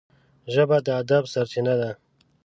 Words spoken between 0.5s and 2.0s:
ژبه د ادب سرچینه ده